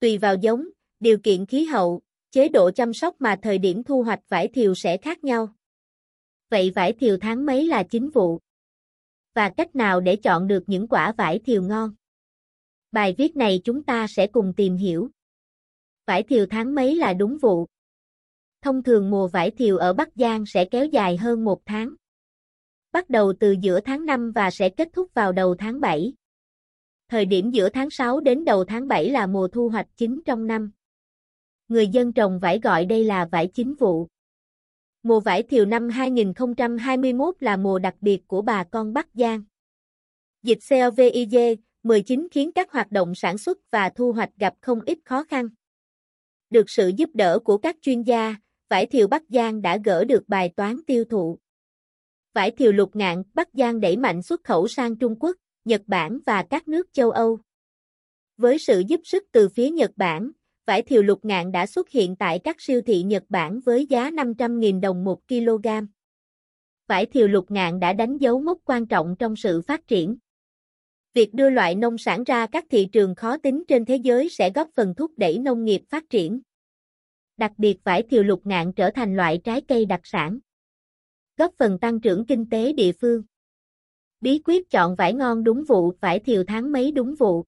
Tùy 0.00 0.18
vào 0.18 0.34
giống, 0.34 0.68
điều 1.00 1.18
kiện 1.18 1.46
khí 1.46 1.64
hậu, 1.64 2.00
chế 2.30 2.48
độ 2.48 2.70
chăm 2.70 2.94
sóc 2.94 3.16
mà 3.18 3.36
thời 3.42 3.58
điểm 3.58 3.84
thu 3.84 4.02
hoạch 4.02 4.20
vải 4.28 4.48
thiều 4.48 4.74
sẽ 4.74 4.96
khác 4.96 5.24
nhau. 5.24 5.48
Vậy 6.50 6.72
vải 6.74 6.92
thiều 6.92 7.16
tháng 7.20 7.46
mấy 7.46 7.66
là 7.66 7.82
chính 7.82 8.10
vụ? 8.10 8.40
Và 9.34 9.50
cách 9.56 9.76
nào 9.76 10.00
để 10.00 10.16
chọn 10.16 10.46
được 10.46 10.64
những 10.66 10.88
quả 10.88 11.12
vải 11.12 11.38
thiều 11.38 11.62
ngon? 11.62 11.94
Bài 12.92 13.14
viết 13.18 13.36
này 13.36 13.60
chúng 13.64 13.82
ta 13.82 14.06
sẽ 14.06 14.26
cùng 14.26 14.52
tìm 14.56 14.76
hiểu. 14.76 15.10
Vải 16.06 16.22
thiều 16.22 16.46
tháng 16.50 16.74
mấy 16.74 16.96
là 16.96 17.12
đúng 17.12 17.38
vụ? 17.38 17.66
Thông 18.62 18.82
thường 18.82 19.10
mùa 19.10 19.28
vải 19.28 19.50
thiều 19.50 19.76
ở 19.76 19.92
Bắc 19.92 20.08
Giang 20.14 20.46
sẽ 20.46 20.64
kéo 20.64 20.86
dài 20.86 21.16
hơn 21.16 21.44
một 21.44 21.62
tháng. 21.66 21.94
Bắt 22.92 23.10
đầu 23.10 23.32
từ 23.40 23.54
giữa 23.60 23.80
tháng 23.80 24.06
5 24.06 24.32
và 24.32 24.50
sẽ 24.50 24.68
kết 24.68 24.88
thúc 24.92 25.14
vào 25.14 25.32
đầu 25.32 25.54
tháng 25.58 25.80
7. 25.80 26.12
Thời 27.08 27.26
điểm 27.26 27.50
giữa 27.50 27.68
tháng 27.68 27.90
6 27.90 28.20
đến 28.20 28.44
đầu 28.44 28.64
tháng 28.64 28.88
7 28.88 29.10
là 29.10 29.26
mùa 29.26 29.48
thu 29.48 29.68
hoạch 29.68 29.86
chính 29.96 30.20
trong 30.24 30.46
năm. 30.46 30.70
Người 31.68 31.88
dân 31.88 32.12
trồng 32.12 32.38
vải 32.38 32.60
gọi 32.62 32.86
đây 32.86 33.04
là 33.04 33.28
vải 33.32 33.46
chính 33.54 33.74
vụ. 33.74 34.08
Mùa 35.02 35.20
vải 35.20 35.42
thiều 35.42 35.64
năm 35.64 35.88
2021 35.88 37.34
là 37.40 37.56
mùa 37.56 37.78
đặc 37.78 37.94
biệt 38.00 38.26
của 38.26 38.42
bà 38.42 38.64
con 38.64 38.92
Bắc 38.92 39.08
Giang. 39.14 39.44
Dịch 40.42 40.58
COVID-19 40.58 42.28
khiến 42.30 42.52
các 42.52 42.72
hoạt 42.72 42.92
động 42.92 43.14
sản 43.14 43.38
xuất 43.38 43.58
và 43.70 43.88
thu 43.88 44.12
hoạch 44.12 44.30
gặp 44.36 44.54
không 44.60 44.80
ít 44.86 44.98
khó 45.04 45.24
khăn. 45.24 45.48
Được 46.50 46.70
sự 46.70 46.92
giúp 46.96 47.10
đỡ 47.14 47.38
của 47.44 47.58
các 47.58 47.76
chuyên 47.82 48.02
gia, 48.02 48.34
vải 48.68 48.86
thiều 48.86 49.08
Bắc 49.08 49.22
Giang 49.28 49.62
đã 49.62 49.78
gỡ 49.84 50.04
được 50.04 50.28
bài 50.28 50.52
toán 50.56 50.76
tiêu 50.86 51.04
thụ. 51.04 51.38
Vải 52.34 52.50
thiều 52.50 52.72
lục 52.72 52.96
ngạn, 52.96 53.22
Bắc 53.34 53.48
Giang 53.52 53.80
đẩy 53.80 53.96
mạnh 53.96 54.22
xuất 54.22 54.44
khẩu 54.44 54.68
sang 54.68 54.96
Trung 54.96 55.16
Quốc, 55.20 55.36
Nhật 55.66 55.82
Bản 55.86 56.18
và 56.26 56.42
các 56.42 56.68
nước 56.68 56.92
châu 56.92 57.10
Âu. 57.10 57.38
Với 58.36 58.58
sự 58.58 58.82
giúp 58.88 59.00
sức 59.04 59.24
từ 59.32 59.48
phía 59.48 59.70
Nhật 59.70 59.90
Bản, 59.96 60.30
vải 60.66 60.82
thiều 60.82 61.02
lục 61.02 61.24
ngạn 61.24 61.52
đã 61.52 61.66
xuất 61.66 61.90
hiện 61.90 62.16
tại 62.16 62.40
các 62.44 62.60
siêu 62.60 62.80
thị 62.86 63.02
Nhật 63.02 63.24
Bản 63.28 63.60
với 63.60 63.86
giá 63.86 64.10
500.000 64.10 64.80
đồng 64.80 65.04
1 65.04 65.28
kg. 65.28 65.68
Vải 66.86 67.06
thiều 67.06 67.28
lục 67.28 67.50
ngạn 67.50 67.80
đã 67.80 67.92
đánh 67.92 68.18
dấu 68.18 68.40
mốc 68.40 68.58
quan 68.64 68.86
trọng 68.86 69.16
trong 69.18 69.36
sự 69.36 69.62
phát 69.62 69.86
triển. 69.86 70.16
Việc 71.14 71.34
đưa 71.34 71.50
loại 71.50 71.74
nông 71.74 71.98
sản 71.98 72.24
ra 72.24 72.46
các 72.46 72.64
thị 72.70 72.88
trường 72.92 73.14
khó 73.14 73.36
tính 73.36 73.64
trên 73.68 73.84
thế 73.84 73.96
giới 73.96 74.28
sẽ 74.28 74.50
góp 74.50 74.68
phần 74.74 74.94
thúc 74.94 75.12
đẩy 75.16 75.38
nông 75.38 75.64
nghiệp 75.64 75.82
phát 75.88 76.10
triển. 76.10 76.40
Đặc 77.36 77.52
biệt 77.58 77.78
vải 77.84 78.02
thiều 78.02 78.22
lục 78.22 78.40
ngạn 78.44 78.72
trở 78.72 78.90
thành 78.90 79.16
loại 79.16 79.40
trái 79.44 79.60
cây 79.60 79.86
đặc 79.86 80.00
sản. 80.04 80.38
Góp 81.36 81.54
phần 81.58 81.78
tăng 81.78 82.00
trưởng 82.00 82.26
kinh 82.26 82.50
tế 82.50 82.72
địa 82.72 82.92
phương. 83.00 83.22
Bí 84.26 84.40
quyết 84.44 84.70
chọn 84.70 84.94
vải 84.94 85.12
ngon 85.12 85.44
đúng 85.44 85.64
vụ, 85.64 85.92
vải 86.00 86.18
thiều 86.18 86.44
tháng 86.46 86.72
mấy 86.72 86.92
đúng 86.92 87.14
vụ. 87.14 87.44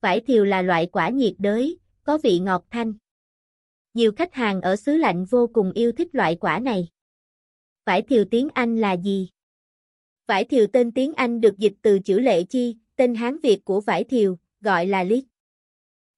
Vải 0.00 0.20
thiều 0.20 0.44
là 0.44 0.62
loại 0.62 0.86
quả 0.86 1.08
nhiệt 1.08 1.34
đới, 1.38 1.78
có 2.02 2.18
vị 2.18 2.38
ngọt 2.38 2.66
thanh. 2.70 2.92
Nhiều 3.94 4.12
khách 4.16 4.34
hàng 4.34 4.60
ở 4.60 4.76
xứ 4.76 4.96
lạnh 4.96 5.24
vô 5.24 5.46
cùng 5.52 5.72
yêu 5.72 5.92
thích 5.92 6.08
loại 6.12 6.36
quả 6.36 6.58
này. 6.58 6.88
Vải 7.86 8.02
thiều 8.02 8.24
tiếng 8.30 8.48
Anh 8.54 8.76
là 8.76 8.96
gì? 8.96 9.28
Vải 10.26 10.44
thiều 10.44 10.66
tên 10.66 10.92
tiếng 10.92 11.14
Anh 11.14 11.40
được 11.40 11.58
dịch 11.58 11.74
từ 11.82 11.98
chữ 11.98 12.18
lệ 12.18 12.42
chi, 12.44 12.76
tên 12.96 13.14
Hán 13.14 13.38
Việt 13.42 13.64
của 13.64 13.80
vải 13.80 14.04
thiều, 14.04 14.38
gọi 14.60 14.86
là 14.86 15.04
liết. 15.04 15.24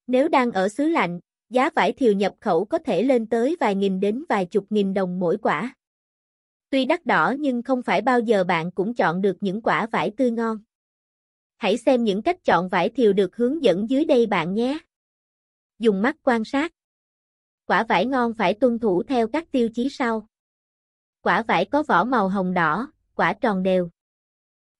Nếu 0.07 0.27
đang 0.27 0.51
ở 0.51 0.69
xứ 0.69 0.87
lạnh, 0.87 1.19
giá 1.49 1.69
vải 1.75 1.91
thiều 1.91 2.13
nhập 2.13 2.35
khẩu 2.39 2.65
có 2.65 2.77
thể 2.77 3.03
lên 3.03 3.25
tới 3.25 3.57
vài 3.59 3.75
nghìn 3.75 3.99
đến 3.99 4.23
vài 4.29 4.45
chục 4.45 4.65
nghìn 4.69 4.93
đồng 4.93 5.19
mỗi 5.19 5.37
quả. 5.37 5.75
Tuy 6.71 6.85
đắt 6.85 7.05
đỏ 7.05 7.33
nhưng 7.39 7.61
không 7.61 7.83
phải 7.83 8.01
bao 8.01 8.19
giờ 8.19 8.43
bạn 8.43 8.71
cũng 8.71 8.93
chọn 8.93 9.21
được 9.21 9.37
những 9.41 9.61
quả 9.61 9.87
vải 9.91 10.11
tươi 10.17 10.31
ngon. 10.31 10.57
Hãy 11.57 11.77
xem 11.77 12.03
những 12.03 12.21
cách 12.21 12.43
chọn 12.43 12.69
vải 12.69 12.89
thiều 12.89 13.13
được 13.13 13.35
hướng 13.35 13.63
dẫn 13.63 13.89
dưới 13.89 14.05
đây 14.05 14.27
bạn 14.27 14.53
nhé. 14.53 14.79
Dùng 15.79 16.01
mắt 16.01 16.17
quan 16.23 16.43
sát. 16.45 16.73
Quả 17.65 17.83
vải 17.83 18.05
ngon 18.05 18.33
phải 18.33 18.53
tuân 18.53 18.79
thủ 18.79 19.03
theo 19.03 19.27
các 19.27 19.51
tiêu 19.51 19.69
chí 19.73 19.89
sau. 19.89 20.27
Quả 21.21 21.43
vải 21.47 21.65
có 21.65 21.83
vỏ 21.83 22.03
màu 22.03 22.29
hồng 22.29 22.53
đỏ, 22.53 22.91
quả 23.15 23.33
tròn 23.33 23.63
đều. 23.63 23.89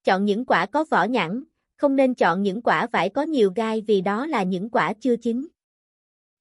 Chọn 0.04 0.26
những 0.26 0.46
quả 0.46 0.66
có 0.66 0.86
vỏ 0.90 1.04
nhẵn, 1.04 1.44
không 1.78 1.96
nên 1.96 2.16
chọn 2.16 2.42
những 2.42 2.62
quả 2.62 2.88
vải 2.92 3.10
có 3.10 3.22
nhiều 3.22 3.52
gai 3.56 3.84
vì 3.88 4.02
đó 4.02 4.26
là 4.26 4.44
những 4.44 4.70
quả 4.70 4.94
chưa 5.00 5.16
chín. 5.16 5.48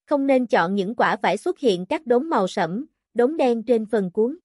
Không 0.05 0.27
nên 0.27 0.47
chọn 0.47 0.75
những 0.75 0.95
quả 0.95 1.17
vải 1.21 1.37
xuất 1.37 1.59
hiện 1.59 1.85
các 1.85 2.07
đốm 2.07 2.29
màu 2.29 2.47
sẫm, 2.47 2.85
đốm 3.13 3.37
đen 3.37 3.63
trên 3.63 3.85
phần 3.85 4.11
cuốn. 4.11 4.37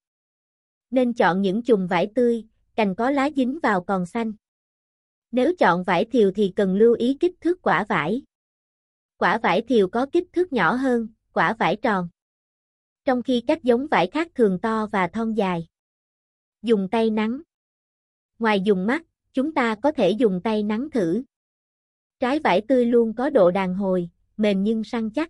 Nên 0.91 1.13
chọn 1.13 1.41
những 1.41 1.61
chùm 1.61 1.87
vải 1.87 2.11
tươi, 2.15 2.45
cành 2.75 2.95
có 2.95 3.11
lá 3.11 3.29
dính 3.35 3.59
vào 3.63 3.83
còn 3.83 4.05
xanh. 4.05 4.33
Nếu 5.31 5.55
chọn 5.59 5.83
vải 5.83 6.05
thiều 6.05 6.31
thì 6.35 6.53
cần 6.55 6.75
lưu 6.75 6.93
ý 6.93 7.17
kích 7.19 7.35
thước 7.41 7.61
quả 7.61 7.85
vải. 7.89 8.21
Quả 9.17 9.39
vải 9.43 9.61
thiều 9.61 9.87
có 9.87 10.05
kích 10.11 10.27
thước 10.33 10.53
nhỏ 10.53 10.73
hơn, 10.73 11.07
quả 11.33 11.55
vải 11.59 11.75
tròn. 11.75 12.09
Trong 13.05 13.23
khi 13.23 13.43
các 13.47 13.63
giống 13.63 13.87
vải 13.87 14.07
khác 14.07 14.27
thường 14.35 14.59
to 14.61 14.87
và 14.91 15.07
thon 15.07 15.33
dài. 15.33 15.67
Dùng 16.61 16.87
tay 16.91 17.09
nắng. 17.09 17.41
Ngoài 18.39 18.61
dùng 18.61 18.87
mắt, 18.87 19.03
chúng 19.33 19.53
ta 19.53 19.75
có 19.75 19.91
thể 19.91 20.09
dùng 20.09 20.41
tay 20.43 20.63
nắng 20.63 20.89
thử. 20.91 21.23
Trái 22.19 22.39
vải 22.39 22.61
tươi 22.67 22.85
luôn 22.85 23.13
có 23.13 23.29
độ 23.29 23.51
đàn 23.51 23.73
hồi, 23.73 24.09
mềm 24.37 24.63
nhưng 24.63 24.83
săn 24.83 25.09
chắc. 25.09 25.29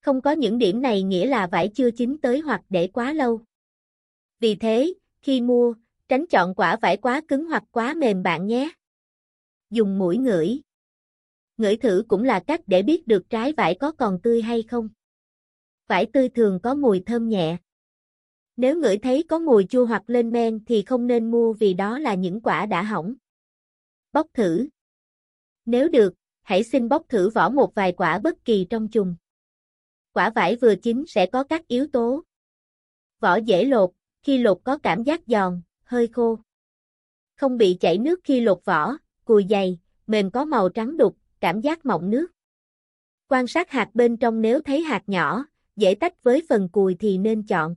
Không 0.00 0.20
có 0.20 0.32
những 0.32 0.58
điểm 0.58 0.82
này 0.82 1.02
nghĩa 1.02 1.26
là 1.26 1.46
vải 1.46 1.68
chưa 1.74 1.90
chín 1.90 2.16
tới 2.22 2.40
hoặc 2.40 2.62
để 2.68 2.88
quá 2.92 3.12
lâu. 3.12 3.40
Vì 4.42 4.54
thế, 4.54 4.94
khi 5.20 5.40
mua, 5.40 5.74
tránh 6.08 6.26
chọn 6.26 6.54
quả 6.54 6.76
vải 6.82 6.96
quá 6.96 7.20
cứng 7.28 7.44
hoặc 7.44 7.64
quá 7.70 7.94
mềm 7.94 8.22
bạn 8.22 8.46
nhé. 8.46 8.72
Dùng 9.70 9.98
mũi 9.98 10.18
ngửi. 10.18 10.60
Ngửi 11.56 11.76
thử 11.76 12.04
cũng 12.08 12.24
là 12.24 12.40
cách 12.40 12.60
để 12.66 12.82
biết 12.82 13.06
được 13.06 13.30
trái 13.30 13.52
vải 13.52 13.76
có 13.80 13.92
còn 13.92 14.20
tươi 14.22 14.42
hay 14.42 14.62
không. 14.62 14.88
Vải 15.88 16.06
tươi 16.12 16.28
thường 16.28 16.58
có 16.62 16.74
mùi 16.74 17.02
thơm 17.06 17.28
nhẹ. 17.28 17.56
Nếu 18.56 18.80
ngửi 18.80 18.98
thấy 18.98 19.24
có 19.28 19.38
mùi 19.38 19.64
chua 19.64 19.86
hoặc 19.86 20.02
lên 20.06 20.30
men 20.30 20.64
thì 20.64 20.82
không 20.82 21.06
nên 21.06 21.30
mua 21.30 21.52
vì 21.52 21.74
đó 21.74 21.98
là 21.98 22.14
những 22.14 22.40
quả 22.40 22.66
đã 22.66 22.82
hỏng. 22.82 23.14
Bóc 24.12 24.26
thử. 24.34 24.68
Nếu 25.64 25.88
được, 25.88 26.14
hãy 26.42 26.64
xin 26.64 26.88
bóc 26.88 27.02
thử 27.08 27.30
vỏ 27.30 27.48
một 27.48 27.74
vài 27.74 27.92
quả 27.92 28.18
bất 28.18 28.44
kỳ 28.44 28.66
trong 28.70 28.88
chùm. 28.88 29.14
Quả 30.12 30.30
vải 30.30 30.56
vừa 30.56 30.74
chín 30.76 31.04
sẽ 31.08 31.26
có 31.26 31.44
các 31.44 31.68
yếu 31.68 31.86
tố. 31.86 32.22
Vỏ 33.20 33.36
dễ 33.36 33.64
lột, 33.64 33.90
khi 34.22 34.38
lột 34.38 34.58
có 34.64 34.78
cảm 34.78 35.02
giác 35.02 35.20
giòn, 35.26 35.62
hơi 35.84 36.08
khô. 36.08 36.38
Không 37.36 37.58
bị 37.58 37.76
chảy 37.80 37.98
nước 37.98 38.20
khi 38.24 38.40
lột 38.40 38.64
vỏ, 38.64 38.96
cùi 39.24 39.46
dày, 39.50 39.78
mềm 40.06 40.30
có 40.30 40.44
màu 40.44 40.68
trắng 40.68 40.96
đục, 40.96 41.16
cảm 41.40 41.60
giác 41.60 41.86
mọng 41.86 42.10
nước. 42.10 42.26
Quan 43.28 43.46
sát 43.46 43.70
hạt 43.70 43.90
bên 43.94 44.16
trong 44.16 44.40
nếu 44.42 44.60
thấy 44.60 44.82
hạt 44.82 45.02
nhỏ, 45.06 45.44
dễ 45.76 45.94
tách 45.94 46.22
với 46.22 46.42
phần 46.48 46.68
cùi 46.68 46.94
thì 46.94 47.18
nên 47.18 47.46
chọn. 47.46 47.74